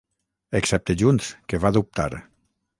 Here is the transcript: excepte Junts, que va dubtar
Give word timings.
excepte 0.59 0.95
Junts, 1.03 1.29
que 1.53 1.61
va 1.67 1.73
dubtar 1.79 2.11